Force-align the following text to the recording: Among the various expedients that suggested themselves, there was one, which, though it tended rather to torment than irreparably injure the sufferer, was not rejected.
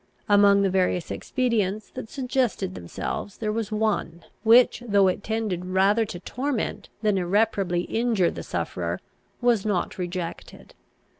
Among 0.27 0.63
the 0.63 0.69
various 0.71 1.11
expedients 1.11 1.91
that 1.91 2.09
suggested 2.09 2.73
themselves, 2.73 3.37
there 3.37 3.51
was 3.51 3.71
one, 3.71 4.23
which, 4.41 4.81
though 4.87 5.07
it 5.07 5.23
tended 5.23 5.63
rather 5.65 6.05
to 6.05 6.19
torment 6.19 6.89
than 7.03 7.19
irreparably 7.19 7.81
injure 7.81 8.31
the 8.31 8.41
sufferer, 8.41 8.99
was 9.41 9.63
not 9.63 9.99
rejected. 9.99 10.73